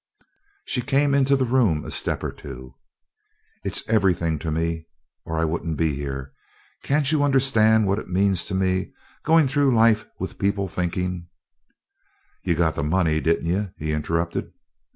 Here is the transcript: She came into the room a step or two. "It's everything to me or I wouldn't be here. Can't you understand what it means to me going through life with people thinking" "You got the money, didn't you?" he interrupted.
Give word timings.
She 0.65 0.81
came 0.81 1.13
into 1.13 1.35
the 1.35 1.45
room 1.45 1.85
a 1.85 1.91
step 1.91 2.23
or 2.23 2.31
two. 2.31 2.73
"It's 3.63 3.87
everything 3.87 4.39
to 4.39 4.49
me 4.49 4.87
or 5.25 5.37
I 5.37 5.45
wouldn't 5.45 5.77
be 5.77 5.93
here. 5.93 6.33
Can't 6.81 7.11
you 7.11 7.21
understand 7.21 7.85
what 7.85 7.99
it 7.99 8.09
means 8.09 8.45
to 8.45 8.55
me 8.55 8.93
going 9.23 9.47
through 9.47 9.75
life 9.75 10.07
with 10.17 10.39
people 10.39 10.67
thinking" 10.67 11.27
"You 12.43 12.55
got 12.55 12.73
the 12.73 12.83
money, 12.83 13.19
didn't 13.21 13.45
you?" 13.45 13.73
he 13.77 13.91
interrupted. 13.91 14.51